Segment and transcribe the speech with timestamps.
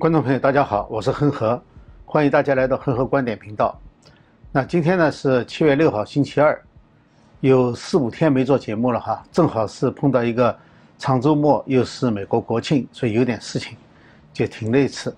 [0.00, 1.62] 观众朋友，大家好，我是恒河，
[2.06, 3.78] 欢迎大家来到恒河观点频道。
[4.50, 6.58] 那今天呢是七月六号，星期二，
[7.40, 10.56] 有四五天没做节目了哈，正好是碰到一个
[10.96, 13.76] 长周末，又是美国国庆，所以有点事情，
[14.32, 15.14] 就停了一次。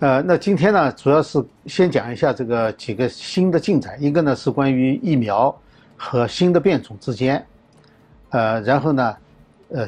[0.00, 5.54] 呃，那今天呢，主要是先讲一下这个几个新的进展，一个呢是关于疫苗
[5.98, 7.46] 和新的变种之间，
[8.30, 9.16] 呃，然后呢，
[9.68, 9.86] 呃。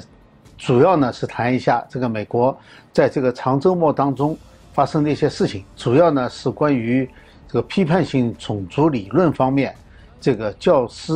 [0.59, 2.59] 主要呢是谈一下这个美国
[2.93, 4.37] 在这个长周末当中
[4.73, 7.09] 发生的一些事情，主要呢是关于
[7.47, 9.75] 这个批判性种族理论方面，
[10.21, 11.13] 这个教师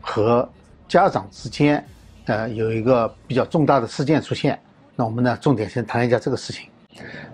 [0.00, 0.48] 和
[0.88, 1.86] 家长之间，
[2.24, 4.58] 呃，有一个比较重大的事件出现。
[4.96, 6.68] 那我们呢重点先谈一下这个事情。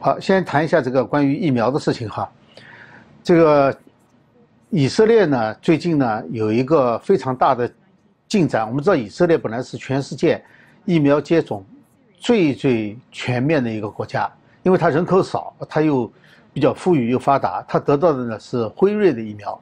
[0.00, 2.28] 好，先谈一下这个关于疫苗的事情哈。
[3.22, 3.76] 这个
[4.68, 7.72] 以色列呢最近呢有一个非常大的
[8.26, 8.66] 进展。
[8.66, 10.42] 我们知道以色列本来是全世界。
[10.84, 11.64] 疫苗接种
[12.18, 14.30] 最最全面的一个国家，
[14.62, 16.10] 因为它人口少，它又
[16.52, 19.60] 比较富裕又发达，它得到的呢是辉瑞的疫苗，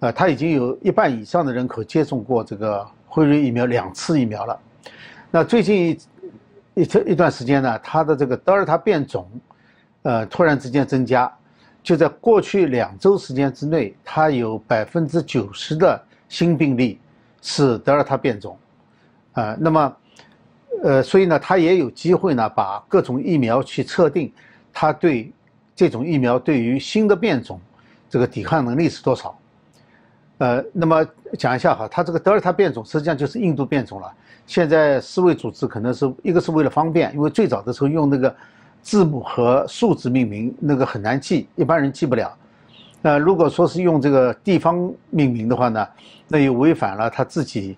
[0.00, 4.58] 呃，它已经有一半以上的人口接种过这个辉瑞疫苗两次疫苗了。
[5.30, 6.00] 那最近一
[6.74, 9.28] 一一段时间呢，它的这个德尔塔变种，
[10.02, 11.32] 呃，突然之间增加，
[11.82, 16.98] 就在过去两周时间之内，它有百分之九十的新病例
[17.40, 18.58] 是德尔塔变种，
[19.32, 19.96] 啊，那么。
[20.82, 24.30] 呃，所以呢，他也有机会呢，把各种疫苗去测定，
[24.72, 25.32] 他对
[25.74, 27.60] 这种疫苗对于新的变种
[28.10, 29.38] 这个抵抗能力是多少？
[30.38, 31.06] 呃，那么
[31.38, 34.12] 讲一下哈，它这个德尔塔变种实际上就是印度变种了。
[34.46, 38.34] 现在世卫组织可能是一个是为了方便，因为最早的时候用那个
[38.82, 42.36] 字母和数字命名，那个很难记，一般人记不了。
[43.00, 45.86] 那如果说是用这个地方命名的话呢，
[46.28, 47.76] 那又违反了他自己。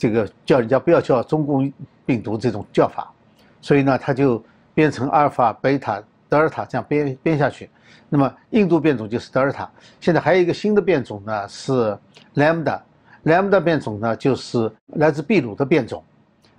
[0.00, 1.72] 这个叫人家不要叫中共
[2.08, 3.12] 病毒这种叫法，
[3.60, 4.42] 所以呢，它就
[4.72, 7.68] 变成阿尔法、贝塔、德尔塔这样编编下去。
[8.08, 9.70] 那么印度变种就是德尔塔，
[10.00, 11.94] 现在还有一个新的变种呢是
[12.36, 16.02] lambda，lambda 变种呢就是来自秘鲁的变种，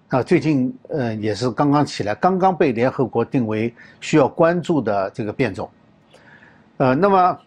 [0.10, 5.68] 啊，最近呃也是刚刚起来，刚刚被联合国定为需要关注的这个变种，
[6.78, 7.40] 呃，那么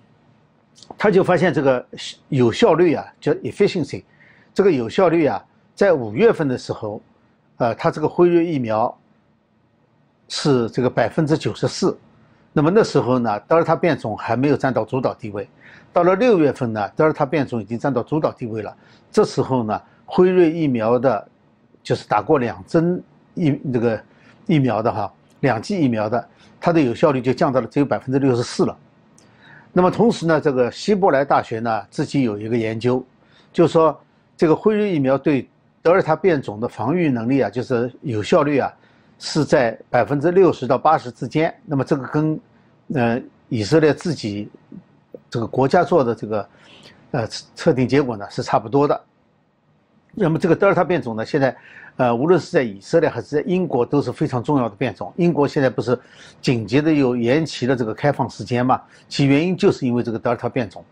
[0.98, 1.86] 他就发现这个
[2.28, 4.02] 有效率啊，叫 efficiency，
[4.52, 5.40] 这个有效率啊。
[5.74, 7.00] 在五月份的时候，
[7.62, 8.92] 呃，它这个辉瑞疫苗
[10.26, 11.96] 是这个百分之九十四，
[12.52, 15.48] 那么那时候呢，德尔塔变种还没有占到主导地位。
[15.92, 18.76] 到了六月份呢，德尔塔变种已经占到主导地位了。
[19.12, 21.28] 这时候呢，辉瑞疫苗的，
[21.84, 23.00] 就是打过两针
[23.34, 24.02] 疫这个
[24.46, 26.28] 疫苗的哈，两剂疫苗的，
[26.60, 28.76] 它的有效率就降到了只有百分之六十四了。
[29.72, 33.06] 那么同时呢，这个希伯来大学呢自己有一个研究，
[33.52, 33.96] 就说
[34.36, 35.48] 这个辉瑞疫苗对
[35.82, 38.72] 德尔塔变种的防御能力啊，就是有效率啊，
[39.18, 41.52] 是在百分之六十到八十之间。
[41.64, 42.40] 那么这个跟，
[42.94, 44.48] 呃，以色列自己
[45.28, 46.48] 这个国家做的这个，
[47.10, 47.26] 呃，
[47.56, 48.98] 测定结果呢是差不多的。
[50.14, 51.56] 那么这个德尔塔变种呢，现在，
[51.96, 55.12] 呃，无论是在以色列还是在英国都是非常重要的变种。
[55.16, 55.98] 英国现在不是
[56.40, 58.80] 紧急的又延期了这个开放时间嘛？
[59.08, 60.84] 其原因就是因为这个德尔塔变种。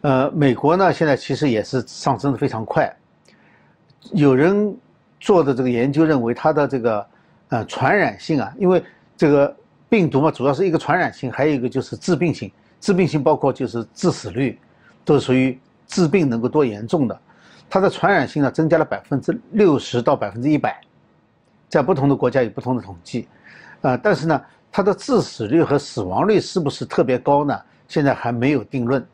[0.00, 2.90] 呃，美国呢现在其实也是上升的非常快。
[4.12, 4.74] 有人
[5.20, 7.06] 做的这个研究认为，它的这个
[7.48, 8.82] 呃传染性啊，因为
[9.16, 9.54] 这个
[9.88, 12.50] 病毒嘛，主要是一个传染性，还有一个就是致病性。
[12.80, 14.58] 致病性包括就是致死率，
[15.04, 17.20] 都属于致病能够多严重的。
[17.68, 20.80] 它的传染性呢，增加了百分之六十到百分之一百，
[21.68, 23.26] 在不同的国家有不同的统计，
[23.80, 27.60] 呃，但是呢，它的致死率和死亡率是不是特别高呢？
[27.88, 29.04] 现在还没有定论。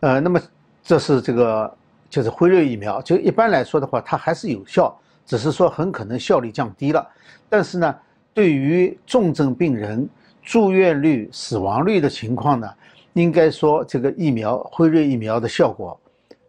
[0.00, 0.40] 呃，那么
[0.82, 1.72] 这是这个。
[2.10, 7.06] 就是辉瑞疫苗，就一般来说的话，它还是有效，只是说很可能效率降低了。
[7.48, 7.94] 但是呢，
[8.32, 10.08] 对于重症病人
[10.42, 12.68] 住院率、死亡率的情况呢，
[13.12, 15.98] 应该说这个疫苗辉瑞疫苗的效果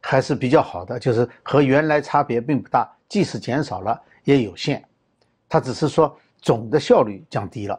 [0.02, 4.84] 还是比较好的，就是和原来差别并不大，即使减少了也有限。
[5.50, 7.78] 它只是说总的效率降低了，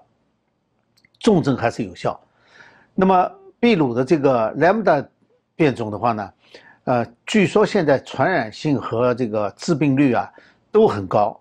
[1.18, 2.20] 重症还是有效。
[2.94, 5.06] 那么秘鲁的这个 Lambda
[5.56, 6.30] 变种的话呢？
[6.84, 10.28] 呃，据说现在传染性和这个致病率啊
[10.72, 11.38] 都很高，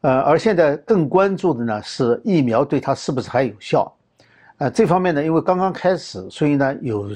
[0.00, 3.92] 呃，而现在更关注的呢是疫苗对它是不是还有效，
[4.56, 7.10] 呃，这方面呢，因为刚刚开始，所以呢有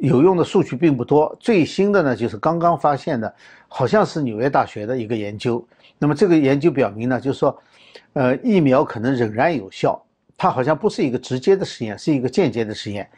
[0.00, 1.36] 有用的数据并不多。
[1.38, 3.32] 最新的呢就是刚刚发现的，
[3.68, 5.64] 好像是纽约大学的一个研究。
[5.98, 7.62] 那么这个研究表明呢，就是说，
[8.14, 10.00] 呃，疫苗可能仍然有效，
[10.36, 13.08] 它好像不是一个直接的实验，是一个间接的实验。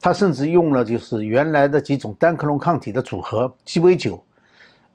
[0.00, 4.22] 他甚至用了就是原来的几种单克隆抗体的组合鸡尾酒，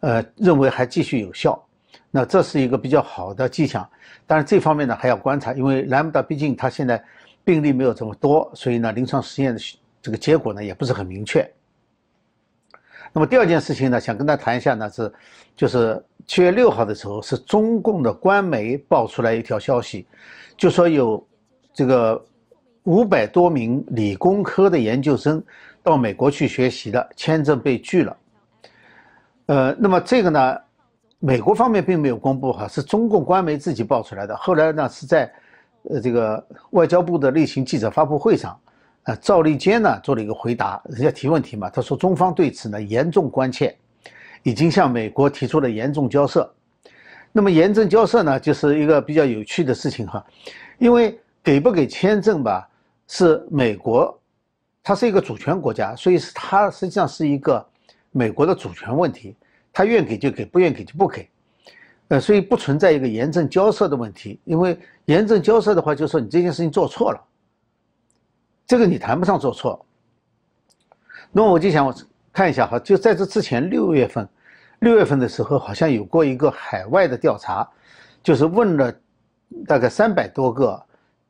[0.01, 1.61] 呃，认为还继续有效，
[2.09, 3.87] 那这是一个比较好的迹象。
[4.25, 7.03] 但是这方面呢还要观察，因为兰姆达毕竟它现在
[7.43, 9.59] 病例没有这么多，所以呢，临床实验的
[10.01, 11.49] 这个结果呢也不是很明确。
[13.11, 15.13] 那么第二件事情呢，想跟大家谈一下呢，是
[15.55, 20.07] 就是七月六号的时候，是中共的官媒爆出来一条消息，
[20.55, 21.27] 就说有
[21.73, 22.25] 这个
[22.83, 25.43] 五百多名理工科的研究生
[25.83, 28.17] 到美国去学习的签证被拒了。
[29.45, 30.57] 呃，那么这个呢，
[31.19, 34.35] 美国方面并没有公布哈，是中共官媒自己爆出来的。
[34.37, 35.31] 后来呢，是在
[35.83, 38.57] 呃这个外交部的例行记者发布会上。
[39.03, 43.75] 啊，赵立坚呢做了一个回答，人家提问题嘛，他说中方对此呢严重关切，
[44.43, 46.47] 已经向美国提出了严重交涉。
[47.31, 50.23] 那么严正交涉呢，就是一个比较有趣的事情哈，
[50.77, 52.69] 因为给不给签证吧，
[53.13, 54.17] 是美国，
[54.81, 57.63] 它是一个主权国家，所以是它实际上是一个
[58.11, 59.35] 美国的主权问题，
[59.73, 61.29] 它愿给就给，不愿给就不给，
[62.07, 67.21] 呃，所以不存在一个严正交涉的问题，因为严正交涉的话，就是说你这件事情做错了。
[68.65, 69.85] 这个你谈不上做错。
[71.33, 71.93] 那么我就想
[72.31, 74.25] 看一下哈，就在这之前六月份，
[74.79, 77.69] 六月份的时候好像有过一个海外的调查，
[78.23, 78.93] 就是问了
[79.67, 80.81] 大概三百多个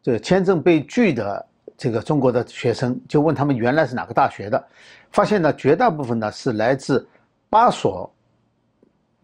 [0.04, 1.44] 这签证被拒的
[1.82, 4.68] 这个中国的学生，就问他们原来是哪个大学的，
[5.12, 7.08] 发现呢绝大部分呢是来自
[7.50, 8.08] 八所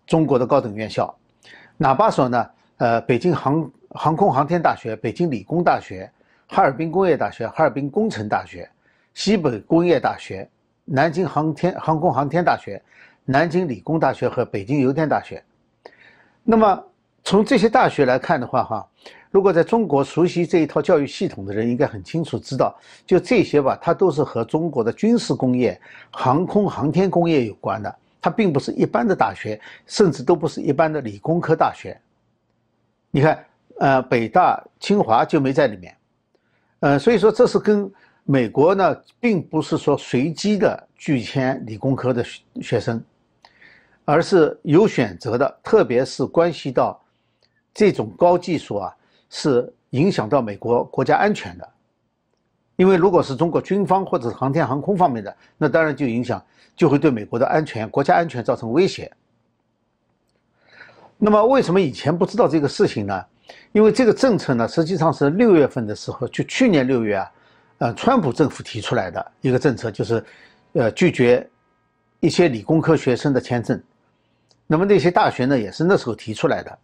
[0.08, 1.16] 中国的高等院校，
[1.78, 2.50] 哪八所呢？
[2.78, 6.12] 呃，北京航航空航天大学、北京理工大学。
[6.50, 8.68] 哈尔滨工业大学、哈尔滨工程大学、
[9.14, 10.50] 西北工业大学、
[10.86, 12.82] 南京航天航空航天大学、
[13.26, 15.44] 南京理工大学和北京邮电大学。
[16.44, 16.82] 那么
[17.26, 18.88] 从这些大学来看的话，哈，
[19.30, 22.76] 如果在中国熟悉这一套教育系统的人，应该很清楚知道，
[23.06, 25.80] 就这些吧，它都是和中国的军事工业、
[26.12, 32.00] 航空航天工业有关的，它并不是一般的大学，甚至都不是一般的理工科大学。
[33.12, 33.46] 你看，
[33.80, 35.96] 呃，北大、清华就没在里面。
[36.80, 37.92] 呃，所以说这是跟
[38.24, 43.04] 美国呢，并不是说随机的拒签理工科的学学生，
[44.06, 47.02] 而是有选择的，特别是关系到
[47.74, 48.96] 这种高技术啊，
[49.30, 51.70] 是影响到美国国家安全的。
[52.76, 56.40] 因为如果是中国军方或者航天航空方面的，那当然就影响，
[56.76, 59.12] 就会对美国的安全、国家安全造成威胁。
[61.18, 63.26] 那么为什么以前不知道这个事情呢？
[63.72, 67.32] 因为这个政策呢，实际上是六月份的时候，就去年六月啊，
[67.80, 70.24] 呃，川普政府提出来的一个政策，就是，
[70.74, 71.50] 呃，拒绝
[72.20, 73.82] 一些理工科学生的签证。
[74.68, 76.78] 那么那些大学呢，也是那时候提出来的。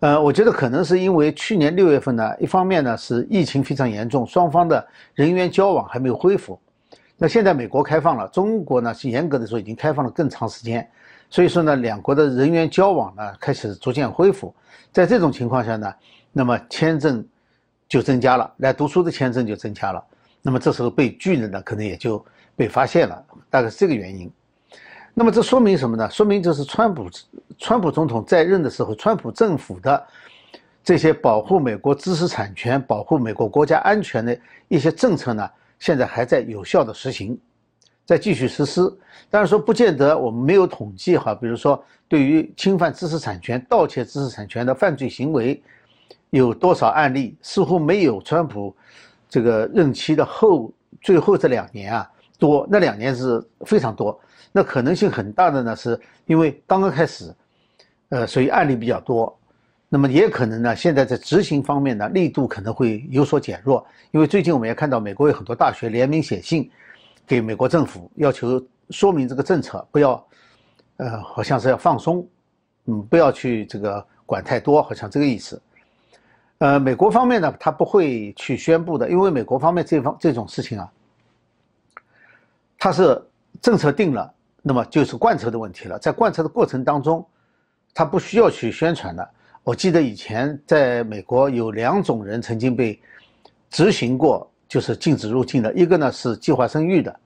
[0.00, 6.58] 呃，我觉得可能是因为去年六月份呢，一方面呢是疫情非常严重，双方的人员交往还没有恢复。
[7.16, 10.86] 那现在美国开放了，中国呢是严格的说已经开放了更长时间。
[11.30, 14.54] 所以说呢，两国的人员交往呢开始逐渐恢复，
[14.92, 15.92] 在这种情况下呢，
[16.30, 17.26] 那么签证
[17.88, 20.04] 就增加了，来读书的签证就增加了。
[20.42, 22.22] 那么这时候被拒的呢，可能也就
[22.54, 24.30] 被发现了，大概是这个原因。
[25.14, 26.10] 那么这说明什么呢？
[26.10, 27.08] 说明就是川普
[27.58, 30.06] 川普总统在任的时候，川普政府的
[30.84, 34.38] 这些保护美国知识产权、保护美国国家安全的
[34.68, 35.48] 一些政策呢，
[35.78, 37.38] 现在还在有效的实行。
[38.04, 38.82] 再继续实施，
[39.28, 45.60] 当然说不见得我们没有统计哈，比如说对于侵犯知识产权、盗窃知识产权的犯罪行为，
[46.30, 47.36] 有多少案例？
[47.42, 48.72] 似乎没有川普
[49.28, 54.16] 这个任期的后最后这两年啊多，那两年是非常多。
[54.52, 57.34] 那可能性很大的呢，是因为刚刚开始，
[58.08, 59.36] 呃，所以案例比较多。
[59.88, 66.70] 那么也可能呢，现在在执行方面呢，力度可能会有所减弱，因为最近我们也看到美国有很多大学联名写信。
[67.28, 70.24] 给美国政府要求说明这个政策，不要，
[70.98, 72.24] 呃，好像是要放松，
[72.84, 75.60] 嗯，不要去这个管太多，好像这个意思。
[76.58, 80.88] 呃，美国方面呢，他不会去宣布的，因为美国方面这方这种事情啊，
[82.78, 83.20] 它是
[83.60, 84.32] 政策定了，
[84.62, 85.98] 那么就是贯彻的问题了。
[85.98, 87.26] 在贯彻的过程当中，
[87.96, 89.26] 他不需要去宣传的。
[89.64, 93.00] 我记得以前在美国有两种人曾经被
[93.70, 94.48] 执行过。
[94.68, 97.20] 就是禁止入境的一个呢是计划生育的，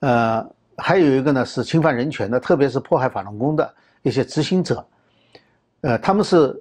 [0.00, 0.46] 呃，
[0.76, 4.86] 还有一个呢是侵犯人权的，特别是迫害法轮功的一些执行者，
[5.80, 6.54] 呃，他们是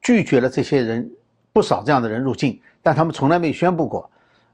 [0.00, 1.10] 拒绝了这些人
[1.52, 4.08] 不少这样的人入境，但他们从来没有宣布过，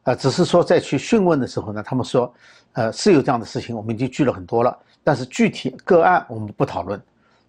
[0.04, 2.34] 呃，只是说在去讯问的时候呢，他们说，
[2.72, 6.98] 呃，是有这样的事情，我们已经拒了很多了，但是具体个案我们不讨论，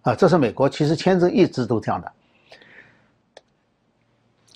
[0.02, 2.12] 啊，这是美国其实签证一直都这样的。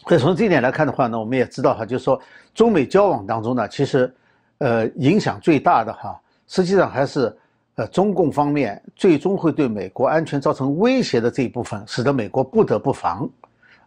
[0.08, 2.20] 所以从这一点来看的话呢，我们也知道哈，就是说
[2.54, 4.12] 中美交往当中呢，其实，
[4.58, 7.34] 呃，影响最大的哈，实际上还是
[7.76, 13.28] 呃中共方面最终会对美国安全造成威胁的这一部分，使得美国不得不防，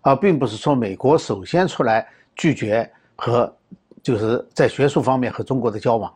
[0.02, 3.54] 而并不是说美国首先出来拒绝和
[4.02, 6.14] 就是在学术方面和中国的交往，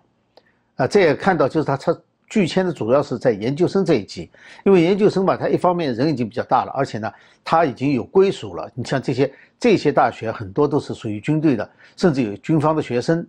[0.78, 1.98] 啊，这也看到就是他他
[2.30, 4.30] 拒签的主要是在研究生这一级，
[4.64, 7.12] 因为研究生嘛，他一方面人已经比较大了，而且呢，
[7.44, 8.70] 他已经有归属了。
[8.76, 11.68] 你像这些这些大学很多都是属于军队的，
[11.98, 13.26] 甚至有军方的学生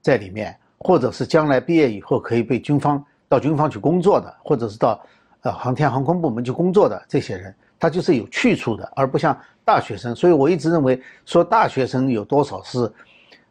[0.00, 4.98] 在里面，或者是将来毕业以后可以被军方到军方去工作的，或者是到
[5.42, 10.16] 呃航天航空部门去工作的这些人，他就是有去处的，而不像大学生。
[10.16, 12.90] 所以我一直认为说大学生有多少是，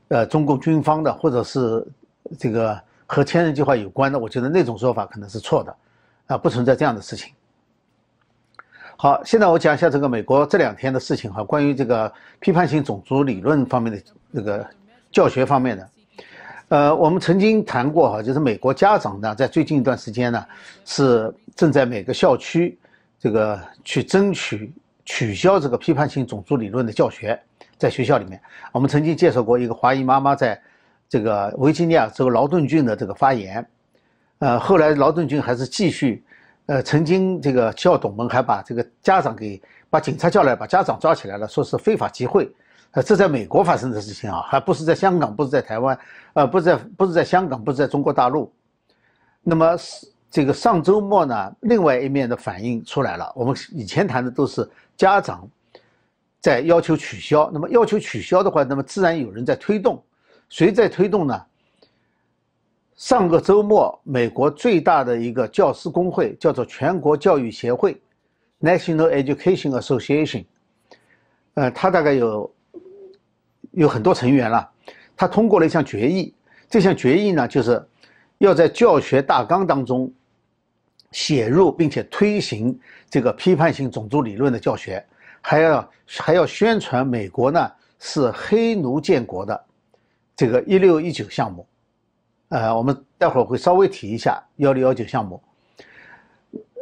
[0.07, 1.85] 呃，中共军方的，或者是
[2.39, 2.81] 这个。
[3.11, 5.75] 和千人计划有关的，我觉得那种说法可能是错的，
[6.27, 7.33] 啊，不存在这样的事情。
[8.95, 13.99] 好，现在我讲一下这个美国这两天的事情哈，关于这个批判性种族理论方面的
[14.31, 14.63] 这个
[15.11, 15.89] 教学方面的，
[16.67, 20.45] 呃，我们曾经谈过哈，就是美国家长呢，在最近一段时间呢，
[20.85, 22.77] 是正在每个校区
[23.19, 24.71] 这个去争取
[25.03, 27.41] 取消这个批判性种族理论的教学，
[27.75, 28.39] 在学校里面，
[28.71, 30.61] 我们曾经介绍过一个华裔妈妈在。
[31.09, 33.67] 这个维吉尼亚州劳顿郡的这个发言，
[34.37, 36.23] 呃，后来劳顿郡还是继续，
[36.67, 42.47] 呃，曾经这个校董们还把这个家长给把警察叫来，把家长抓起来了，说是非法集会，
[42.91, 45.97] 呃，这在美国发生的事情啊，还不是在香港，不是在台湾，
[46.33, 48.53] 呃，不是在不是在香港，不是在中国大陆。
[49.41, 49.75] 那么
[50.29, 55.49] 这个上周末呢，另外一面的反应出来了，我们以前谈的都是家长
[56.39, 59.99] 在要求取消，那么要求取消的话，那么自然有人在推动。
[60.49, 61.45] 谁在推动呢？
[62.95, 68.01] 上个周末，美国最大的一个教师工会叫做全国教育协会
[68.59, 70.43] （National Education Association），
[71.53, 72.53] 呃，它大概有
[73.71, 74.69] 有很多成员了。
[75.15, 76.33] 他通过了一项决议，
[76.69, 77.81] 这项决议呢，就是
[78.39, 80.11] 要在教学大纲当中
[81.11, 82.77] 写入并且推行
[83.09, 85.05] 这个批判性种族理论的教学，
[85.41, 89.65] 还要还要宣传美国呢是黑奴建国的。
[90.39, 91.67] 这个一六一九项目，
[92.47, 95.43] 呃，我们待会儿会稍微提一下幺六幺九项目。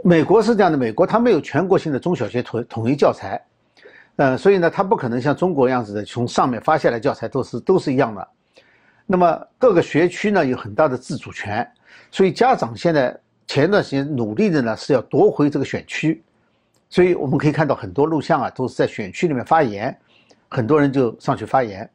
[0.04, 3.44] 美国是这样的，美国它没有全国性的中小学统统一教材，
[4.18, 8.28] 呃，所以呢，它不可能像中国样子的从上面发下来教材都是都是一样的。
[9.08, 11.68] 那么各个学区呢有很大的自主权，
[12.12, 16.24] 所以家长现在前段时间努力的呢是要夺回这个选区，
[16.92, 20.00] 所以我们可以看到很多录像啊都是在选区里面发言，
[20.48, 21.90] 很多人就上去发言。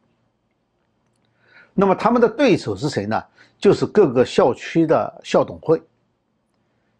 [1.74, 3.22] 那么他们的对手是谁呢？
[3.58, 5.80] 就是各个校区的校董会。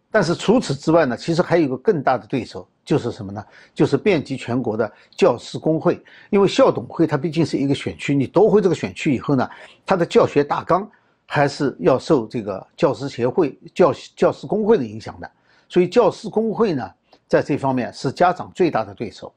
[0.09, 3.43] 但是除此之外呢，其实还有一个更大的对手，就是什么呢？
[3.73, 6.01] 就是遍及全国的教师工会。
[6.29, 9.49] 因为校董会它毕竟是一个选区，你夺回这个选区以后呢，
[9.85, 10.89] 它的教学大纲
[11.25, 15.29] 还是要受这个教师协会、教教师工会的影响的。
[15.67, 16.89] 所以教师工会呢，
[17.27, 19.33] 在这方面是家长最大的对手。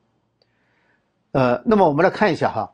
[1.33, 2.73] 呃，那么我们来看一下哈。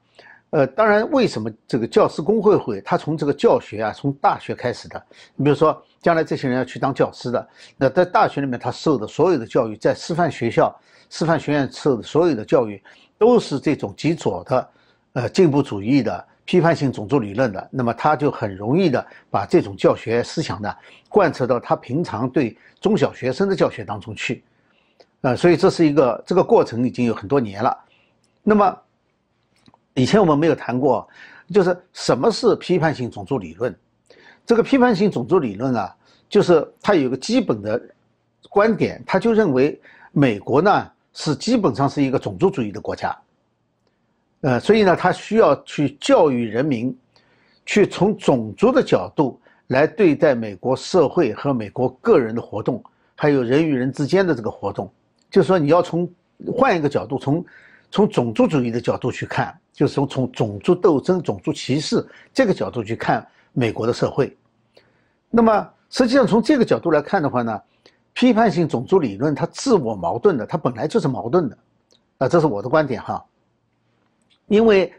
[0.52, 2.78] 呃，当然，为什么这个教师工会会？
[2.82, 5.02] 他从这个教学啊，从大学开始的。
[5.34, 10.78] 你比如说，将来这些人要去当教师的，那在大学里面他受的所有的教育，在师范学校、
[11.08, 12.82] 师范学院受的所有的教育，
[13.16, 14.68] 都是这种极左的，
[15.14, 17.68] 呃，进步主义的、批判性种族理论的。
[17.70, 20.70] 那么他就很容易的把这种教学思想呢，
[21.08, 24.44] 贯彻到他平常对中小学生的教学当中去。
[25.22, 27.74] 呃，所以这是一个这个过程已经有很多年了。
[28.42, 28.78] 那么。
[29.94, 31.06] 以前我们没有谈过，
[31.52, 33.74] 就是什么是批判性种族理论。
[34.46, 35.94] 这个批判性种族理论啊，
[36.28, 37.80] 就是它有个基本的
[38.50, 39.80] 观点，他就认为
[40.10, 43.16] 美国呢是基本上是一个种族主义的国家。
[44.40, 46.96] 呃，所以呢，他需要去教育人民，
[47.64, 52.82] 去从种族的角度来对待美国社会和美国个人的活动，
[53.14, 54.90] 还有人与人之间的这个活动。
[55.30, 56.10] 就是说，你要从
[56.52, 57.44] 换一个角度，从
[57.92, 59.56] 从种族主义的角度去看。
[59.74, 64.36] 就是从从种族斗争、种族歧视这个角度去看美国的社会，
[65.30, 67.58] 那么实际上从这个角度来看的话呢，
[68.12, 71.58] 批判性种族理论它自我矛盾的，它本来就是矛盾的，
[72.18, 73.24] 啊，这是我的观点哈。
[74.46, 74.92] 因为，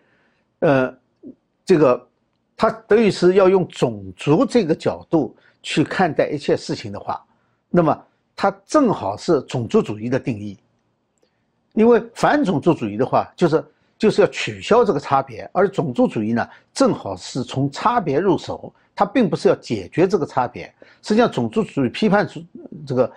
[0.60, 0.92] 呃，
[1.64, 2.08] 这个
[2.58, 7.24] 它等于是要用种族这个角度去看待一切事情的话，
[7.70, 7.96] 那么
[8.36, 10.58] 它正好是种族主义的定义。
[11.74, 13.64] 因为反种族主义的话就是。
[13.96, 20.66] 就是要取消这个差别，而种族主义呢，正好是从差别入手，它并不是要解决这个差别。
[21.02, 22.44] 实际上，种族主义批判出
[22.86, 23.12] 这个，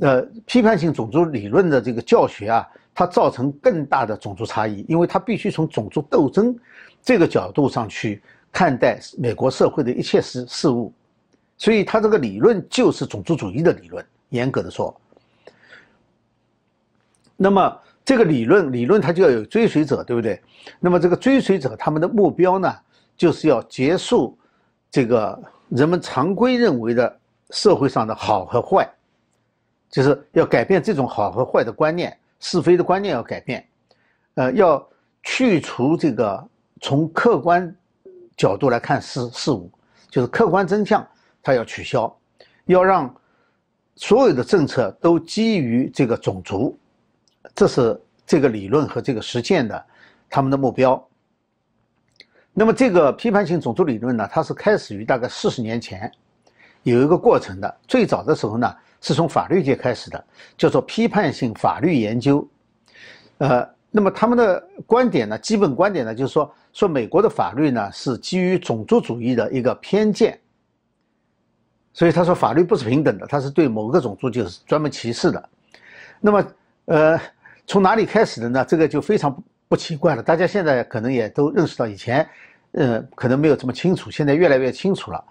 [0.00, 6.56] 呃，批判性种族理论的这个教学啊，它造成更大的种族差异，因为它必须从种族斗争
[7.02, 8.22] 这个角度上去
[8.52, 10.92] 看待美国社会的一切事事物，
[11.56, 14.94] 所以它这个理论就是种族主义的理论，严格的说。
[17.36, 17.76] 那么。
[18.08, 20.40] 这个理论，理论它就要有追随者，对不对？
[20.80, 22.74] 那么这个追随者他们的目标呢，
[23.18, 24.34] 就是要结束
[24.90, 25.38] 这个
[25.68, 28.90] 人们常规认为的社会上的好和坏，
[29.90, 33.68] 就是要改变这种好和坏的观念，是非的观念要改变，
[34.36, 34.82] 呃，要
[35.22, 36.48] 去除这个
[36.80, 37.76] 从客观
[38.38, 39.70] 角度来看事事物，
[40.08, 41.06] 就是客观真相，
[41.42, 42.18] 它要取消，
[42.64, 43.14] 要让
[43.96, 46.74] 所有的政策都基于这个种族，
[47.54, 49.84] 这是这个理论和这个实践的
[50.28, 51.02] 他们的目标。
[52.52, 56.10] 那么这个批判性种族理论呢，它是开始于大概四十年前，
[56.82, 57.76] 有一个过程的。
[57.86, 60.24] 最早的时候呢，是从法律界开始的，
[60.56, 62.46] 叫做批判性法律研究。
[63.38, 70.38] 呃，那么他们的观点呢，基本观点呢，就是说，说美国的法律呢是基于种族主义的一个偏见。
[71.92, 75.48] 所以他说法律不是平等的，它是对某个种族就是专门歧视的。
[76.20, 76.46] 那么，
[76.84, 77.20] 呃，
[77.68, 78.64] 从哪里开始的呢？
[78.66, 80.22] 这个就非常不奇怪了。
[80.22, 82.26] 大家现在可能也都认识到以前。
[82.72, 85.24] 呃，可能没有这么清楚，现在越来越清楚了。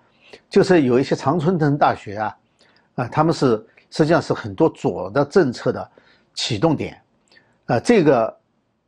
[0.50, 2.38] 就是有一些常春藤大学啊，
[2.96, 5.92] 啊，他们是实际上是很多左的政策的
[6.34, 7.00] 启动点。
[7.66, 8.36] 啊，这个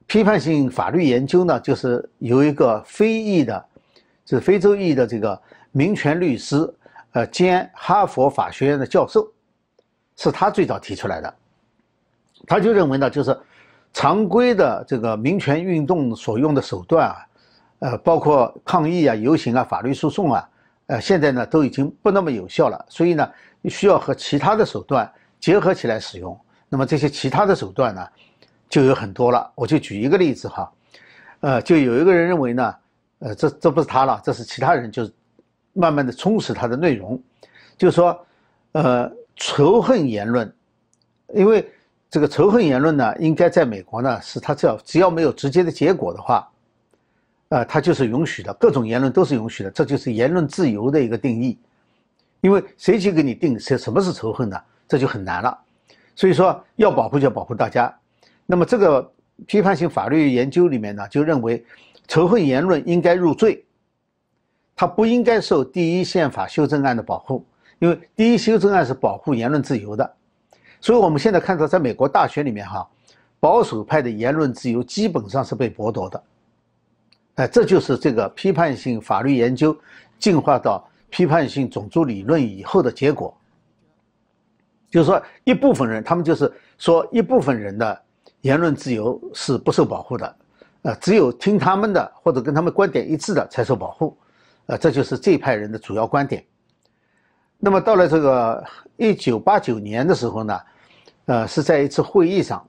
[0.07, 3.63] 批判性法律研究呢，就是由一个非裔的，
[4.25, 5.39] 就是非洲裔的这个
[5.71, 6.57] 民权律师，
[7.11, 9.31] 呃，兼哈佛法学院的教授，
[10.15, 11.35] 是他最早提出来的。
[12.49, 13.37] 他就认为呢，就是
[13.93, 17.25] 常规的这个民权运动所用的手段啊。
[17.81, 20.49] 呃，包括抗议啊、游行啊、法律诉讼啊，
[20.87, 23.31] 呃，现在呢都已经不那么有效了，所以呢，
[23.69, 26.37] 需要和其他的手段结合起来使用。
[26.67, 28.05] 那么这些其他的手段呢，
[28.67, 29.49] 就有很多了。
[29.55, 30.69] 我就举一个例子哈，
[31.39, 32.75] 呃，就有一个人认为呢，
[33.19, 35.13] 呃，这这不是他了，这是其他人，就是
[35.71, 37.17] 慢慢的充实他的内容，
[37.77, 38.25] 就是说，
[38.73, 40.53] 呃，仇恨言论，
[41.33, 41.65] 因为
[42.09, 46.49] 这个仇恨言论呢，应该在美国呢，是他只要只要没有直接的结果的话。
[47.51, 51.57] 呃，它就是允许的，各种言论都是允许的，这就是言论自由的一个定义。
[52.41, 54.61] 因为谁去给你定什什么是仇恨呢？
[54.87, 55.57] 这就很难了。
[56.15, 57.91] 所以说要保护就要保护大家。
[58.45, 59.11] 那么这个
[59.47, 61.65] 批判性法律研究里面呢，就认为
[62.07, 63.65] 仇恨言论应该入罪，
[64.75, 67.43] 它不应该受第一宪法修正案的保护，
[67.79, 70.13] 因为第一修正案是保护言论自由的。
[70.81, 72.87] 所以我们现在看到，在美国大学里面哈，
[73.39, 76.23] 保守派的言论自由基本上是被剥夺的。
[77.35, 79.77] 哎，这就是这个批判性法律研究
[80.17, 83.35] 进化到批判性种族理论以后的结果。
[84.89, 88.01] 就是说，一部分人，他们就是说，一部分人的
[88.41, 90.35] 言论自由是不受保护的，
[90.81, 94.17] 呃，只有听他们的或者跟他们观点一致的才受保护，
[94.65, 96.43] 呃，这就是这派人的主要观点。
[97.59, 98.63] 那么到了这个
[98.97, 100.59] 一九八九年的时候呢，
[101.25, 102.65] 呃，是在一次会议上，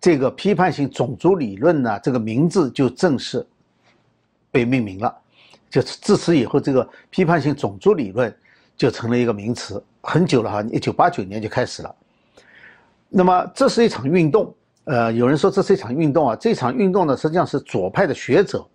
[0.00, 3.46] 这个批判性种族理论呢，这个名字就正式。
[4.48, 5.14] 被命名了，
[5.68, 8.34] 就自此以后，这个批判性种族理论
[8.74, 11.94] 就成了一个名词，很久了哈，一九八九年就开始了。
[13.10, 18.66] 那么这是一场运动，呃，有人说这是一场运动啊，这场运动呢，实际上是左派的学者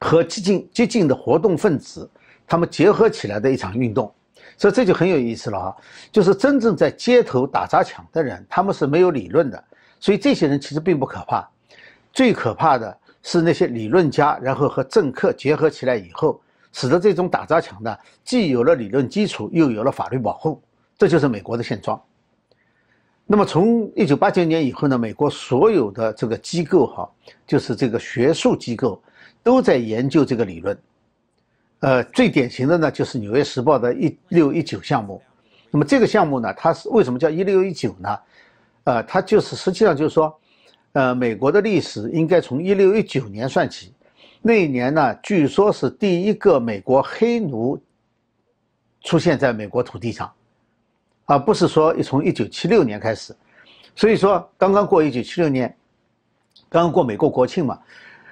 [0.00, 2.08] 和激进激进的活动分子
[2.50, 4.12] 他们结合起来的一场运动，
[4.58, 5.76] 所以这就很有意思了啊，
[6.12, 9.64] 就是真正在街头打砸抢的人，他们是没有理论的，
[10.00, 11.48] 所以这些人其实并不可怕，
[12.12, 12.98] 最可怕的。
[13.22, 16.40] 是那些理论家，然后和政客结合起来以后，
[16.72, 20.58] 使得这种打砸抢呢，既有了理论基础，又有了法律保护，
[20.96, 22.02] 这就是美国的现状。
[23.26, 27.10] 那么从一九八九年以后呢，美国所有的这个机构哈，
[27.46, 28.98] 就是这个学术机构，
[29.42, 30.74] 都在研究这个理论。
[31.80, 35.20] 呃，最典型的呢，就是《纽约时报》的一六一九项目。
[35.70, 38.18] 那么这个项目呢，它是为什么叫一六一九呢？
[38.84, 40.34] 呃，它就是实际上就是说。
[40.92, 43.94] 呃，美国的历史应该从一六一九年算起，
[44.42, 47.80] 那一年呢，据说是第一个美国黑奴
[49.04, 50.28] 出现在美国土地上，
[51.26, 53.32] 而不是说从一九七六年开始。
[53.94, 55.72] 所以说，刚刚过一九七六年，
[56.68, 57.78] 刚刚过美国国庆嘛，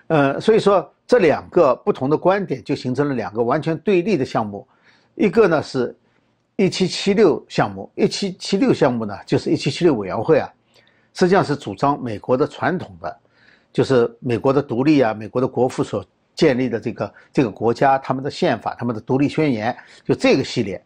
[0.08, 4.68] 呃，所以说这两个不同的观点就形成了两个完全对立的项目，
[5.14, 5.96] 一个呢是
[6.56, 10.52] 一七七六项目，一七七六项目呢就是一七七六委员会啊。
[11.14, 13.20] 实际上是主张美国的传统的，
[13.72, 20.80] 就是美国的独立啊，美国的国父所建立的这个这个国家，他们的宪法，他们的独立宣言，就这个系列。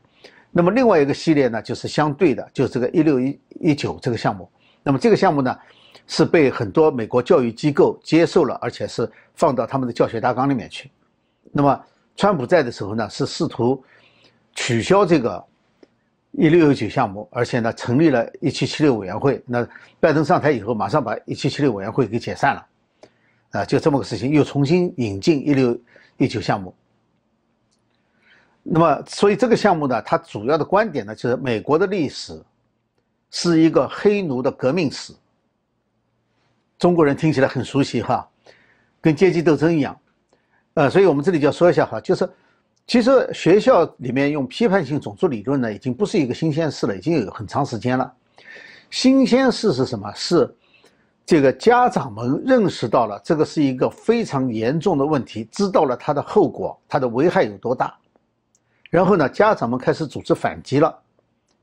[0.52, 4.48] 那么另外一个系列呢，就是相对的，就是这个一六一一九这个项目。
[4.84, 5.58] 那么这个项目呢，
[6.06, 10.90] 是被很多美国教育机构接受了，而且是放到他们的教学大纲里面去。
[11.50, 11.84] 那么
[12.16, 13.82] 川普在的时候呢，是试图
[14.54, 15.44] 取消这个。
[16.34, 19.44] 一六一九项目，而且呢，成立了一七七六委员会。
[19.44, 19.68] 那
[20.00, 22.66] 拜登上台以后，马上把一七七六委员会给解散了，
[23.50, 25.78] 啊，就这么个事情，又重新引进一六
[26.16, 26.74] 一九项目。
[28.62, 32.42] 那么，所以这个项目呢，它主要的观点呢，就是美国的历史
[33.30, 35.12] 是一个黑奴的革命史。
[36.82, 38.28] 中国人听起来很熟悉哈，
[39.00, 39.96] 跟阶级斗争一样。
[40.74, 42.28] 呃，所以我们这里就要说一下哈，就是
[42.88, 48.12] 其实学校里面用批判性种族理论呢，已经不是一个新鲜事了，已经有很长时间了。
[48.90, 50.12] 新鲜事是什么？
[50.12, 50.52] 是
[51.24, 57.96] 这个家长们认识到了这个是一个非常严重的问题，知道了它的后果，它的危害有多大。
[58.90, 60.92] 然后呢，家长们开始组织反击了，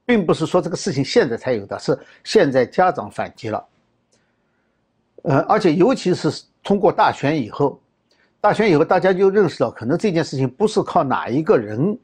[0.06, 3.62] 并不是说这个事情现在才有的，是现在家长反击了。
[5.24, 6.30] 呃，而且尤其是
[6.64, 7.80] 通过大选以后，
[8.40, 11.98] 大选以后大家就认识到，可能这件事情不是靠哪一个人、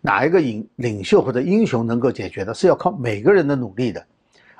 [0.00, 4.04] 哪一个领领袖或者英雄能够解决的，是要靠每个人的努力的。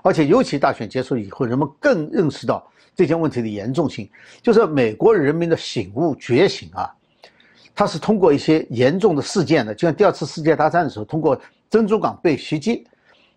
[0.02, 4.10] 而且尤其大选结束以后，人们更认识到这件问题的严重性，
[4.42, 6.92] 就是美国人民的醒悟觉醒啊。
[7.74, 12.86] 它是通过一些严重的事件的，就像第二次世界大战的时候，通过珍珠港被袭击，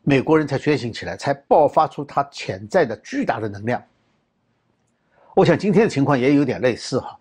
[0.04, 3.82] 美国人才觉醒起来，才爆发出他潜在的巨大的能量。
[5.36, 7.16] 我想今天的情况也有点类似哈，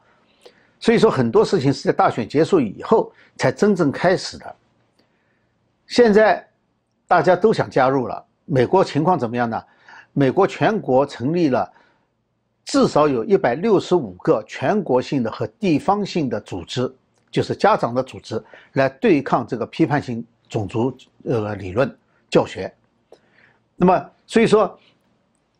[0.80, 4.56] 所以说很多事情是在大选结束以后才真正开始的。
[5.86, 6.48] 现在
[7.06, 9.62] 大家都想加入了，美国情况怎么样呢？
[10.12, 11.70] 美国全国成立了。
[12.64, 16.90] 至少有一百六十五个全国性的和地方性的组织，
[17.30, 21.94] 就是家长的组织，来对抗这个批判性种族呃理论
[22.30, 22.72] 教学。
[23.76, 24.78] 那么，所以说，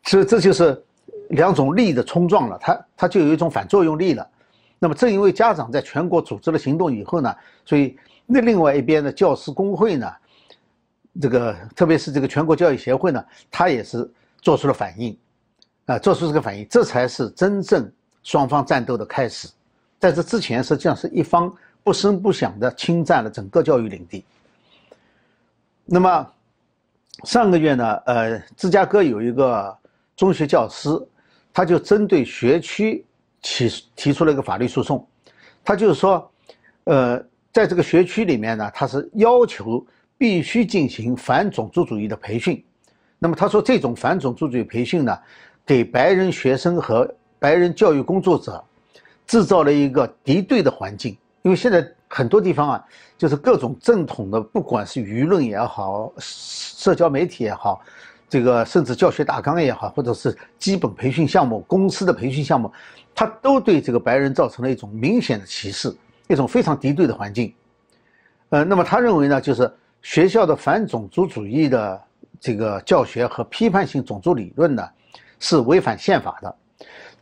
[0.02, 0.83] 这这就是
[1.30, 4.26] 两种力的冲撞了，它它就有一种反作用力了。
[4.78, 7.34] 那么，正因为家长在全国组织了行动以后呢，
[7.64, 10.12] 所以那另外一边的教师工会呢，
[11.20, 14.10] 这个特别是这个全国教育协会呢，他也是
[14.42, 15.16] 做出了反应。
[15.86, 19.46] 啊，做出这个反应，这才是真正双方战斗的开始。
[19.98, 24.24] 在这之前，实际上是一方不声不响地侵占了整个教育领地。
[25.84, 26.26] 那么，
[27.24, 29.76] 上个月呢，呃，芝加哥有一个
[30.16, 30.88] 中学教师，
[31.54, 33.02] 他就针对学区
[33.40, 35.06] 提提出了一个法律诉讼。
[35.64, 36.30] 他就是说，
[36.84, 37.18] 呃，
[37.50, 39.82] 在这个学区里面呢，他是要求
[40.18, 42.62] 必须进行反种族主义的培训。
[43.18, 45.18] 那么他说，这种反种族主义培训呢？
[45.66, 48.62] 给白人学生和白人教育工作者
[49.26, 52.84] 制造了一个敌对的环境，因为现在很多地方啊，
[53.16, 57.80] 就是各种正统的，不管是舆论也好，社交媒体也好，
[58.34, 62.68] 这个甚至教学大纲也好，或者是基本培训项目、公司的培训项目，
[63.14, 67.54] 它都对这个白人造成了一种明显的歧视，一种非常敌对的环境。
[68.48, 72.02] 呃，那么他认为呢，就是学校的反种族主义的
[72.40, 74.84] 这个教学和批判性种族理论呢。
[75.38, 76.56] 是违反宪法的，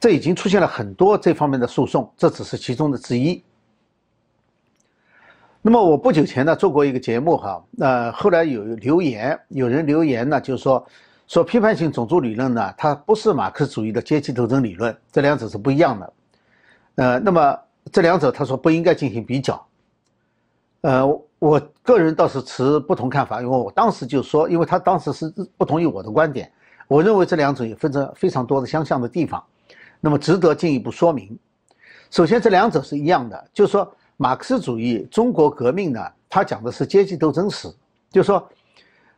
[0.00, 3.42] 这已经出现了很多这方面的诉讼，这只是其中的之一。
[5.64, 10.84] 那么我不久前呢做过一个节目哈，呃后来有留言，有人留言呢，就是说
[11.28, 16.12] 说批判性种族理论呢，它不是马克思主义的阶级斗争理论，这两者是不一样的。
[16.96, 17.56] 呃，那么
[17.92, 19.64] 这两者他说不应该进行比较。
[20.80, 21.06] 呃，
[21.38, 26.50] 我个人倒是持不同看法，因为我当时就说，因为他当时是不同意我的观点。
[26.88, 29.40] 我认为这两者也分着非常多的相像的地方，
[30.00, 31.38] 那么值得进一步说明。
[32.10, 37.68] 首先，这两者是一样的，就是说马克思主义中国革命呢，它讲的是阶级斗争史，
[38.10, 38.48] 就是说，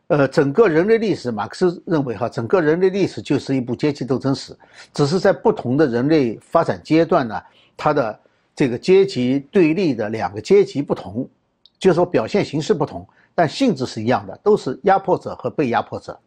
[0.06, 4.56] 呃，整个人类历史，马克思认为哈，整个人类历史就是一部阶级斗争史，
[4.92, 7.42] 只是在不同的人类发展阶段呢，
[7.76, 8.18] 它的
[8.54, 11.28] 这个阶级对立的两个阶级不同，
[11.78, 16.18] 就是说表现形式不同，但性质是一样的，都是压迫者和被压迫者。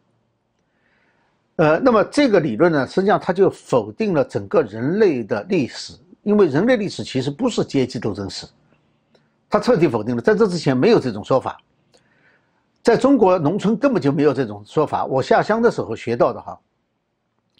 [1.56, 8.46] 呃，那么这个理论呢，实际上它就否定了整个人类的历史，因为人类历史其实不是阶级斗争史，
[9.50, 11.58] 他彻底否定了，在这之前没有这种说法，
[12.82, 15.04] 在中国农村根本就没有这种说法。
[15.04, 16.58] 我下乡的时候学到的哈，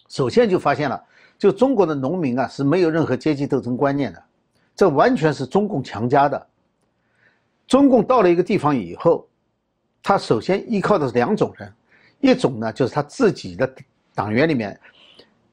[0.08, 1.02] 首先就发现了，
[1.38, 4.22] 就中国的农民啊是没有任何阶级斗争观念的，
[4.76, 6.46] 这完全是中共强加的。
[7.66, 9.26] 中共到了一个地方以后，
[10.02, 11.72] 他首先依靠的是两种人。
[12.20, 13.70] 一种呢，就是他自己的
[14.12, 14.78] 党员里面，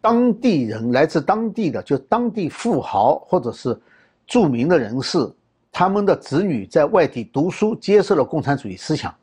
[0.01, 3.79] 当地人来自当地的，就当地富豪或者是
[4.25, 5.31] 著名的人士，
[5.77, 9.13] 他们的子女在外地读书，接受了共产主义思想，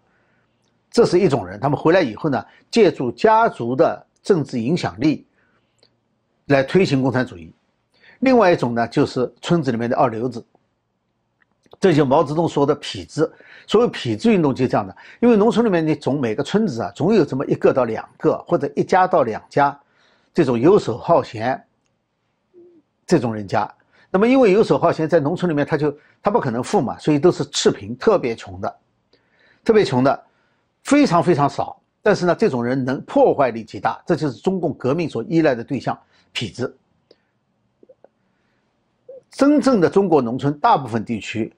[0.90, 1.58] 这是一种人。
[1.58, 5.26] 他们回来以后呢，借助家族的政治影响力
[6.48, 7.50] 来推行共产主义。
[8.18, 10.44] 另外一种呢，就是村子里面的二流子。
[11.80, 13.32] 这就毛泽东说的痞子，
[13.66, 19.80] 所谓痞子运动就这样的，因为农村里面你总每个村子啊，总有这么一个到两个，或者一家到两家，
[20.34, 21.64] 这种游手好闲
[23.06, 23.74] 这种人家，
[24.14, 28.76] 那么因为游手好闲，在农村里面他就他不可能富嘛，所以都是赤贫，特别穷的，
[29.64, 30.24] 特别穷的，
[30.82, 31.80] 非常非常少。
[32.02, 35.98] 但是呢，这种人能破坏力极大，这就是中共革命所依赖的对象——
[36.34, 36.76] 痞子。
[39.30, 41.50] 真正的中国农村大部分地区，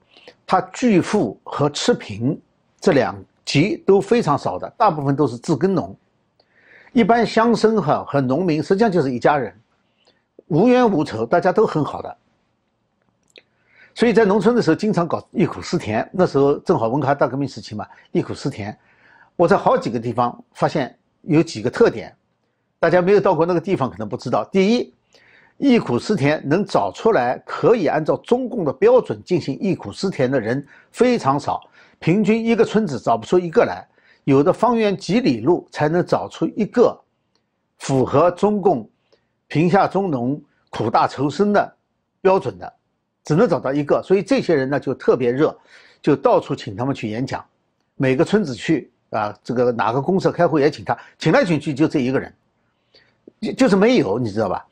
[0.47, 2.39] 他巨富和赤贫
[2.79, 5.93] 这两极都非常少的，大部分都是自耕农。
[6.93, 9.53] 一般乡绅哈和农民实际上就是一家人，
[10.47, 12.17] 无冤无仇，大家都很好的。
[13.95, 16.07] 所以在农村的时候，经常搞忆苦思甜。
[16.11, 18.77] 那时候正好文化大革命时期嘛，忆苦思甜。
[19.37, 22.13] 我在好几个地方发现有几个特点，
[22.77, 24.43] 大家没有到过那个地方可能不知道。
[24.51, 24.93] 第一，
[25.57, 31.61] 忆苦思甜能找出来可以按照中共的标准进行忆苦思甜的人非常少，
[31.97, 33.87] 平均一个村子找不出一个来。
[34.25, 36.99] 有的方圆几里路才能找出一个
[37.77, 38.89] 符合中共
[39.47, 41.75] 贫下中农、苦大仇深的
[42.19, 42.73] 标准的，
[43.25, 44.01] 只能找到一个。
[44.01, 45.53] 所以这些人呢就特别热，
[46.01, 47.43] 就到处请他们去演讲，
[47.95, 52.33] 每个村子去啊，这个哪个公社开会也请他，请来请去就这一个人，
[53.41, 54.65] 就就是没有，你知道吧？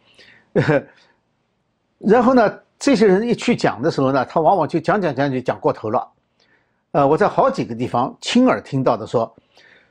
[2.00, 6.08] 然后呢，这些人一去讲的时候呢，他往往就讲讲讲就讲过头了。
[6.92, 9.36] 呃，我在好几个地方亲耳听到的说。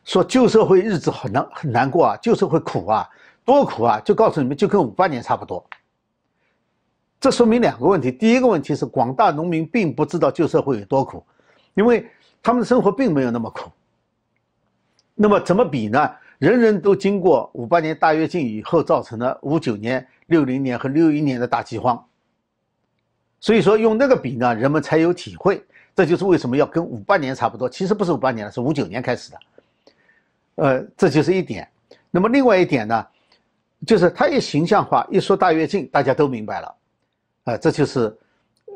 [0.04, 3.08] 说旧社会日子很难很难过啊，旧社会苦啊，
[3.44, 4.00] 多苦啊！
[4.04, 5.64] 就告诉你们，就跟五八年差不多。
[7.22, 11.24] 这说明两个问题：第一个问题是广大农民并不知道旧社会有多苦，
[11.74, 12.04] 因为
[12.42, 13.70] 他们的生活并没有那么苦。
[15.14, 16.10] 那么怎么比呢？
[16.40, 22.04] 人人都经过五八年大跃进以后造成的五九年、六零年和六一年的大饥荒，
[23.38, 25.64] 所以说用那个比呢，人们才有体会。
[25.94, 27.68] 这就是为什么要跟五八年差不多。
[27.68, 29.38] 其实不是五八年了，是五九年开始的。
[30.56, 31.68] 呃，这就是一点。
[32.10, 33.06] 那么另外一点呢，
[33.86, 36.74] 就是他一形象化，一说大跃进，大家都明白了。
[37.44, 38.16] 啊，这就是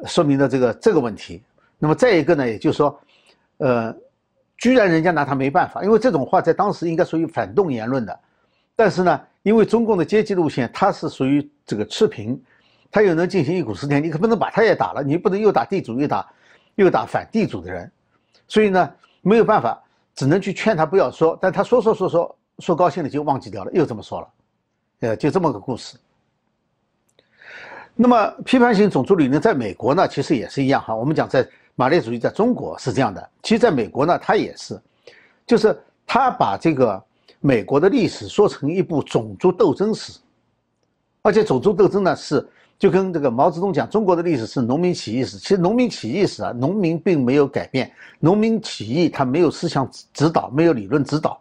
[0.04, 1.42] 说明了这个这个问题。
[1.78, 3.00] 那么再一个呢，也就是说，
[3.58, 3.94] 呃，
[4.58, 8.18] 居然人家拿他没办法，因为这种话在当时应该属于反动言论的。
[8.74, 12.40] 但是呢，因为中共的阶级路线，它是属于这个赤贫，
[12.90, 16.28] 它又能进行一股思甜，你可不能把他也打了，你不能又打地主又打
[16.74, 17.90] 又打反地主的人，
[18.48, 19.82] 所以呢，没有办法。
[20.14, 24.28] 只能去劝他不要说，但他说说说说说高兴了就忘记掉了，又这么说了，
[25.00, 25.98] 呃，就这么个故事。
[27.96, 30.94] 那么批判性种族理论在美国呢，其实也是一样哈。
[30.94, 34.78] 我们讲在马列主义在中国是这样的，其实在美国呢，它也是，
[35.46, 37.02] 就是他把这个
[37.40, 40.18] 美国的历史说成一部种族斗争史，
[41.22, 42.46] 而且种族斗争呢是。
[42.78, 45.38] 就跟这个毛泽东讲，中国的历史是农民起义史。
[45.38, 51.40] 其实农民起义史啊，农民并没有改变，农民起义他没有思想指导，没有理论指导，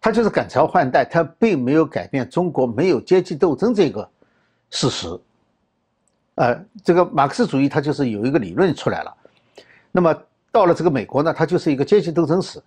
[0.00, 4.08] 他就是改朝换代，他并没有改变中国没有阶级斗争这个
[4.70, 5.08] 事实。
[6.38, 9.12] 呃，这个马克思主义它就是有一个理论出来了，
[9.90, 10.14] 那么
[10.52, 12.62] 到了这个美国呢，它就是一个阶级斗争史，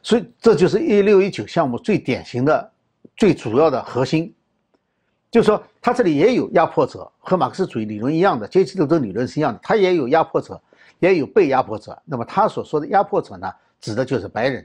[0.00, 2.70] 所以这就是一六一九项目最典型的、
[3.16, 4.32] 最主要的核心。
[5.28, 10.58] 就是说，他这里也有压迫者，和马克思主义理论一样的阶级斗争理论是一样的，他也有压迫者，
[11.00, 12.00] 也有被压迫者。
[12.04, 14.62] 那么他所说的压迫者呢，指的就是白人；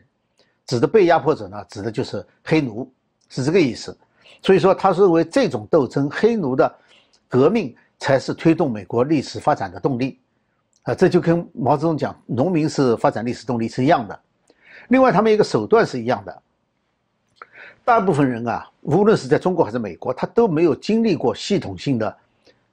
[0.67, 2.89] 指的被压迫者呢，指的就是黑奴，
[3.28, 3.97] 是这个意思。
[4.43, 6.71] 所以说，他认为这种斗争，黑奴的
[7.28, 10.19] 革命才是推动美国历史发展的动力。
[10.81, 14.19] 啊，这就跟毛泽东讲农民是发展历史动力是一样的。
[14.87, 16.41] 另外，他们一个手段是一样的。
[17.85, 22.17] 大部分人啊，无论是在中国还是美国，他都没有经历过系统性的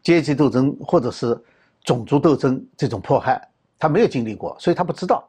[0.03, 1.39] 阶级斗争或者是
[1.85, 3.47] 种族斗争这种迫害，
[3.79, 5.29] 他没有经历过，所以他不知道。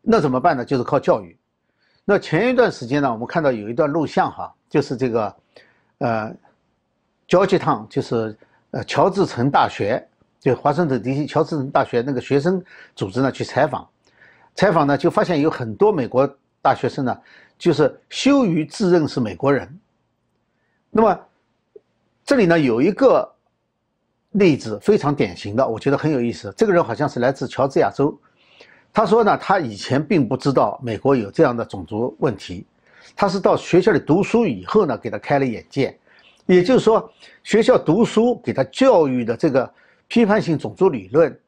[0.00, 0.64] 那怎么办呢？
[0.64, 1.36] 就是靠教育。
[2.06, 5.36] 那前一段时间呢，我们看到有一段录像哈，就是这个，
[5.98, 6.34] 呃
[7.28, 8.34] ，Georgetown，就是
[8.70, 10.06] 呃乔治城大学，
[10.40, 11.26] 就华盛顿 D.C.
[11.26, 12.62] 乔治城大学那个学生
[12.94, 13.88] 组织呢去采访，
[14.54, 16.28] 采访呢就发现有很多美国
[16.60, 17.18] 大学生呢。
[17.58, 19.68] 就是羞于自认是美国人。
[20.90, 21.20] 那么，
[22.24, 23.28] 这里呢有一个
[24.30, 26.54] 例子非常典型的，我觉得很有意思。
[26.56, 28.16] 这个人好像是来自乔治亚州，
[28.92, 32.64] 他说呢，他以前并不知道美国有这样的种族问题，
[33.16, 35.98] 他是到学校里读书以后呢，给他开了眼界。
[36.48, 37.10] 也就是说，
[37.42, 39.72] 学校读书给他教育的这个
[40.06, 41.40] 批判性种族理论，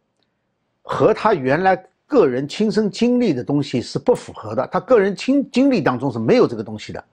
[0.82, 1.84] 和他原来。
[2.10, 7.04] 个人亲身经历的东西是不符合的，他个人亲经历当中是没有这个东西的，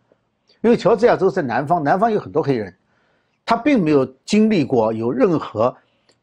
[0.62, 2.76] 因为乔治亚州在南方，南方有很多黑人，
[3.46, 5.78] 他并没有经历过有任何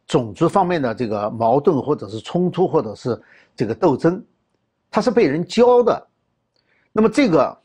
[0.08, 3.16] 种族方面的这个矛盾或者是冲突或者是
[3.54, 4.20] 这个斗争，
[4.90, 6.08] 他是被人教的，
[6.90, 7.56] 那么这个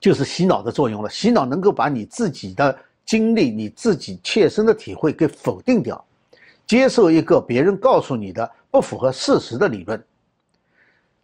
[0.00, 6.02] 就是洗脑的作用了，洗脑能够把你自己的经历、你自己切身的体会给否定掉。
[6.66, 10.02] 接受一个别人告诉你的不符合事实的理论。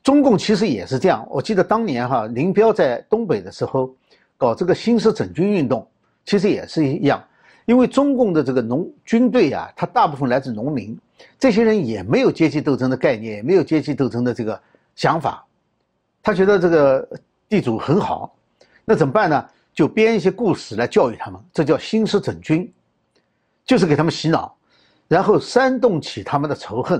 [0.03, 1.27] 中共其实也是这样。
[1.31, 3.95] 我记得当年哈林彪在东北的时候
[4.37, 5.87] 搞这个新式整军运动，
[6.25, 7.23] 其实也是一样。
[7.67, 10.99] 因为中共的这个农军队呀，它大部分来自农民，
[11.39, 14.59] 这些人也没有阶级斗争的概念，也没有阶级斗争的这个
[14.97, 15.45] 想法。
[16.23, 17.09] 他觉得这个
[17.49, 18.35] 地主很好，
[18.85, 19.49] 那怎么办呢？
[19.79, 22.69] 就编一些故事来教育他们，这叫新式整军，
[23.65, 24.53] 就是给他们洗脑，
[25.07, 26.99] 然后煽动起他们的仇恨。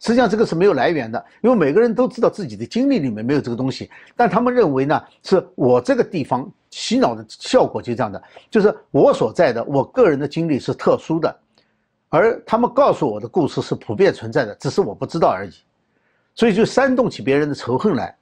[0.00, 11.40] 实际上这个是没有来源的，因为每个人都知道自己的经历里面没有这个东西，但他们认为呢，是我这个地方洗脑的效果就这样的，就是我所在的我个人的经历是特殊的，
[12.08, 15.52] 而他们告诉我的故事是普遍存在的，只是我不知道而已，
[16.34, 18.12] 所以就煽动起别人的仇恨来。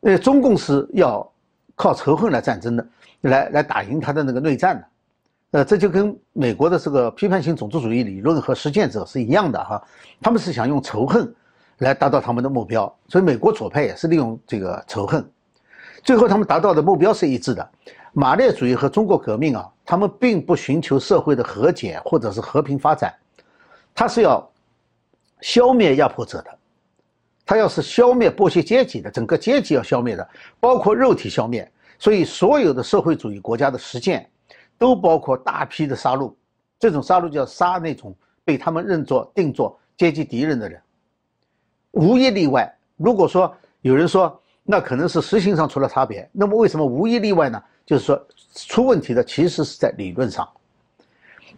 [0.00, 1.31] 呃，中共是要
[1.74, 2.86] 靠仇恨来战争的，
[3.22, 4.86] 来来打赢他的那个内战的。
[5.52, 9.82] 呃，这就跟美国的这个批判性种族主义理论和实践者是一样的哈，
[10.20, 11.30] 他们是想用仇恨
[11.78, 15.22] 来达到他们的目标，所以美国左派也是利用这个仇恨，
[16.02, 17.68] 最后他们达到的目标是一致的。
[18.14, 23.14] 马列主义和中国革命啊，他们并不寻求社会的和解或者是和平发展，
[23.94, 24.50] 他是要
[25.40, 26.58] 消灭压迫者的，
[27.44, 30.28] 他要是消灭剥削阶级的，整个阶级要消灭的，
[30.60, 31.70] 包括肉体消灭。
[31.98, 34.28] 所以所有的社会主义国家的实践。
[34.78, 36.34] 都包括大批的杀戮，
[36.76, 38.12] 这种杀戮叫杀那种
[38.44, 40.80] 被他们认作定作阶级敌人的人，
[41.92, 42.68] 无一例外。
[42.96, 47.62] 如果说有人说那可能是实行上出了差别，那么为什么无一例外呢？
[47.86, 50.48] 就是说出问题的其实是在理论上。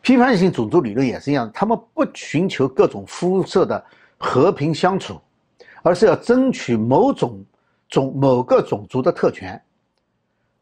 [0.02, 3.82] 批判性种族理论也是一样，他们不寻求各种肤色的
[4.18, 5.18] 和平相处，
[5.84, 7.44] 而是要争取某种
[7.88, 9.62] 种某个种族的特权。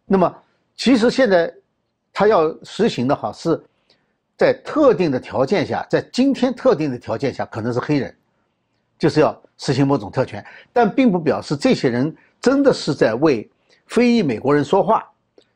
[0.04, 0.30] 那么
[0.76, 1.50] 其实现在。
[2.14, 3.58] 他要实行的哈是，
[4.36, 8.14] 在特定的条件下，在今天特定的条件下，可能是黑人，
[8.98, 13.50] 就是要实行某种特权，但并不表示这些人真的是在为
[13.86, 15.02] 非裔美国人说话，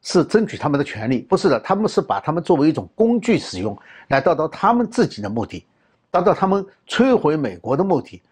[0.01, 5.67] 是争取他们的权利，不是的，他们是把他们作为一种工具使用，来达到他们自己的目的，
[6.11, 8.23] 达到他们摧毁美国的目的，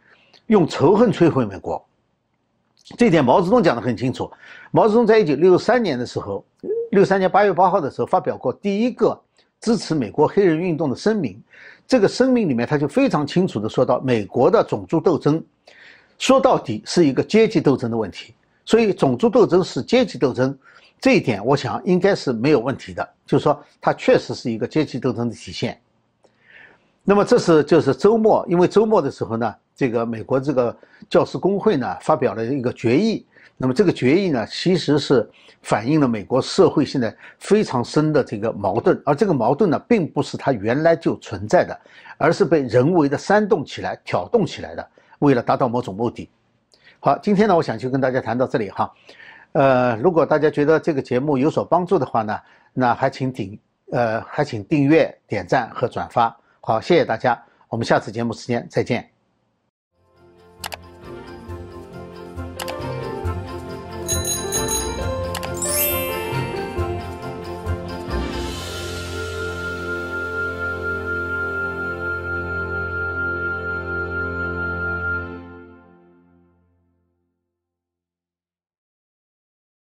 [0.47, 1.85] 用仇恨摧毁美国。
[2.97, 4.31] 这点毛泽东讲得很清楚，
[4.71, 6.45] 毛泽东在一九六三年的时候。
[6.91, 9.21] 六三年八月八号的时候，发表过第一个
[9.61, 11.43] 支持美国黑人运动的声明。
[11.89, 15.43] 这个声明里面，他就非常清楚地说到，美国的种族斗争，
[16.19, 18.33] 说到底是一个阶级斗争的问题。
[18.65, 20.57] 所以，种族斗争是阶级斗争，
[21.01, 23.07] 这一点我想应该是没有问题的。
[23.27, 25.81] 就是说，它确实是一个阶级斗争的体现。
[27.03, 30.77] 那么，这是就是周末，因为周末的时候呢，这个美国这个
[31.09, 33.27] 教师工会呢发表了一个决议。
[33.57, 35.29] 那么这个决议呢，其实是
[35.63, 41.81] 反映了美国社会现在非常深的这个矛盾，而这个矛盾呢，并不是它原来就存在的，
[42.19, 44.85] 而是被人为的煽动起来、挑动起来的，
[45.21, 46.29] 为了达到某种目的。
[46.99, 48.93] 好，今天呢，我想就跟大家谈到这里哈。
[49.53, 52.37] 呃，如果大家觉得这个节目有所帮助的话呢，
[52.73, 53.57] 那还请顶
[53.93, 56.37] 呃还请订阅、点赞和转发。
[56.61, 59.14] 好，谢谢大家，我们下次节目时间再见。